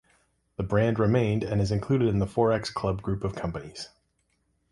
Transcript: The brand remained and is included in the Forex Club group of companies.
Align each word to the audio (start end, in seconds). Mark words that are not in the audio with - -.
The 0.55 0.63
brand 0.63 0.97
remained 0.97 1.43
and 1.43 1.61
is 1.61 1.69
included 1.71 2.07
in 2.07 2.17
the 2.17 2.25
Forex 2.25 2.73
Club 2.73 3.03
group 3.03 3.23
of 3.23 3.35
companies. 3.35 3.89